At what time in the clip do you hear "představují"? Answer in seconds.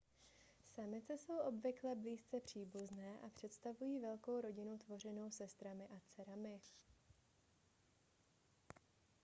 3.29-3.99